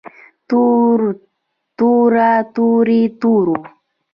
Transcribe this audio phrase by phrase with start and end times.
[0.49, 0.99] تور
[1.77, 3.55] توره تورې تورو